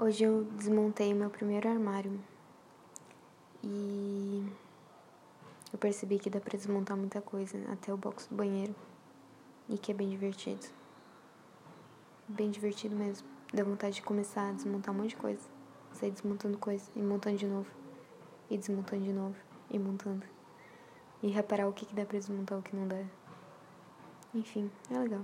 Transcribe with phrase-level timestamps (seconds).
[0.00, 2.20] Hoje eu desmontei meu primeiro armário
[3.64, 4.48] e
[5.72, 8.72] eu percebi que dá pra desmontar muita coisa, até o box do banheiro,
[9.68, 10.64] e que é bem divertido.
[12.28, 13.26] Bem divertido mesmo.
[13.52, 15.42] Dá vontade de começar a desmontar um monte de coisa,
[15.92, 17.70] sair desmontando coisa e montando de novo,
[18.48, 19.36] e desmontando de novo,
[19.68, 20.24] e montando,
[21.20, 23.02] e reparar o que, que dá pra desmontar o que não dá.
[24.32, 25.22] Enfim, é legal.